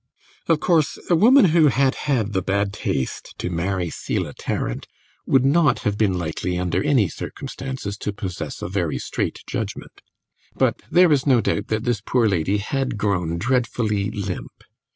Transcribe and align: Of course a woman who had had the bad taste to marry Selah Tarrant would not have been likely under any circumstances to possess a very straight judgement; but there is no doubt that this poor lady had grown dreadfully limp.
Of 0.47 0.59
course 0.61 0.97
a 1.11 1.15
woman 1.15 1.45
who 1.53 1.67
had 1.67 1.93
had 2.09 2.33
the 2.33 2.41
bad 2.41 2.73
taste 2.73 3.35
to 3.37 3.51
marry 3.51 3.91
Selah 3.91 4.33
Tarrant 4.33 4.87
would 5.27 5.45
not 5.45 5.81
have 5.85 5.95
been 5.95 6.17
likely 6.17 6.57
under 6.57 6.81
any 6.83 7.07
circumstances 7.07 7.97
to 7.99 8.11
possess 8.11 8.63
a 8.63 8.67
very 8.67 8.97
straight 8.97 9.43
judgement; 9.45 10.01
but 10.55 10.81
there 10.89 11.11
is 11.11 11.27
no 11.27 11.39
doubt 11.39 11.67
that 11.67 11.83
this 11.83 12.01
poor 12.01 12.27
lady 12.27 12.57
had 12.57 12.97
grown 12.97 13.37
dreadfully 13.37 14.09
limp. 14.09 14.63